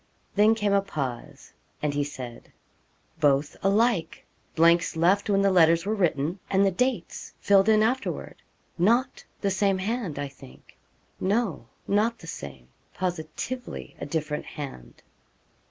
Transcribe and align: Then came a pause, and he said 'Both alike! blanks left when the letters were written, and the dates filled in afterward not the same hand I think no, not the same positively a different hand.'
Then 0.33 0.55
came 0.55 0.73
a 0.73 0.81
pause, 0.81 1.53
and 1.79 1.93
he 1.93 2.03
said 2.03 2.51
'Both 3.19 3.55
alike! 3.61 4.25
blanks 4.55 4.95
left 4.95 5.29
when 5.29 5.43
the 5.43 5.51
letters 5.51 5.85
were 5.85 5.93
written, 5.93 6.39
and 6.49 6.65
the 6.65 6.71
dates 6.71 7.35
filled 7.39 7.69
in 7.69 7.83
afterward 7.83 8.41
not 8.79 9.23
the 9.41 9.51
same 9.51 9.77
hand 9.77 10.17
I 10.17 10.27
think 10.27 10.75
no, 11.19 11.67
not 11.87 12.17
the 12.17 12.25
same 12.25 12.67
positively 12.95 13.95
a 13.99 14.07
different 14.07 14.45
hand.' 14.45 15.03